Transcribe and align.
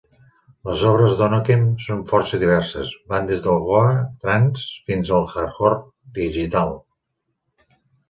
Les 0.69 0.85
obres 0.91 1.11
d'Onoken 1.19 1.67
són 1.89 2.01
força 2.13 2.39
diverses, 2.45 2.95
van 3.15 3.29
des 3.33 3.45
del 3.49 3.61
goa 3.69 3.93
trance 4.25 4.67
fins 4.91 5.15
al 5.21 5.31
hardcore 5.37 5.81
digital. 6.21 6.79